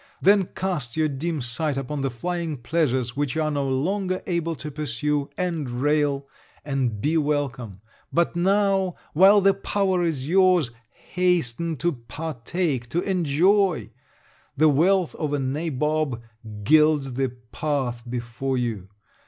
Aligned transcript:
Then 0.19 0.45
cast 0.55 0.97
your 0.97 1.07
dim 1.09 1.41
sight 1.41 1.77
upon 1.77 2.01
the 2.01 2.09
flying 2.09 2.57
pleasures 2.57 3.15
which 3.15 3.35
you 3.35 3.43
are 3.43 3.51
no 3.51 3.69
longer 3.69 4.23
able 4.25 4.55
to 4.55 4.71
pursue, 4.71 5.29
and 5.37 5.69
rail, 5.69 6.27
and 6.65 6.99
be 6.99 7.17
welcome! 7.17 7.81
But 8.11 8.35
now, 8.35 8.95
while 9.13 9.41
the 9.41 9.53
power 9.53 10.01
is 10.03 10.27
your's, 10.27 10.71
hasten 10.91 11.75
to 11.77 11.91
partake, 11.91 12.89
to 12.89 13.01
enjoy! 13.01 13.91
The 14.57 14.69
wealth 14.69 15.13
of 15.13 15.33
a 15.33 15.39
nabob 15.39 16.19
gilds 16.63 17.13
the 17.13 17.37
path 17.51 18.01
before 18.09 18.57
you! 18.57 18.87